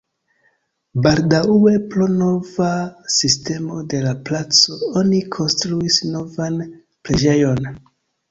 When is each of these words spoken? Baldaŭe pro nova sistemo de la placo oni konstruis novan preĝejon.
Baldaŭe 1.07 1.73
pro 1.89 2.05
nova 2.13 2.69
sistemo 3.17 3.83
de 3.93 4.01
la 4.07 4.15
placo 4.29 4.79
oni 5.01 5.21
konstruis 5.37 5.99
novan 6.15 6.57
preĝejon. 7.09 7.63